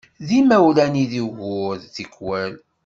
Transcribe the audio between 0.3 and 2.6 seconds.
imawlan i d ugur tikwal.